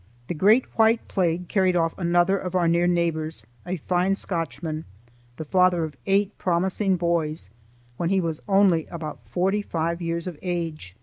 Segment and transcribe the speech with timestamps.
[0.29, 4.83] The great white plague carried off another of our near neighbors, a fine Scotchman,
[5.37, 7.51] the father of eight promising boys,
[7.97, 10.95] when he was only about forty five years of age.